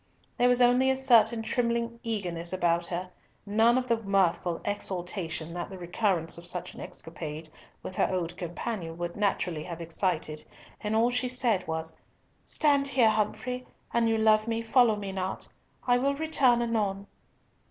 [0.35, 3.11] There was only a certain trembling eagerness about her,
[3.45, 7.47] none of the mirthful exultation that the recurrence of such an escapade
[7.83, 10.43] with her old companion would naturally have excited,
[10.81, 11.95] and all she said was,
[12.43, 15.47] "Stand here, Humfrey; an you love me, follow me not.
[15.85, 17.05] I will return anon."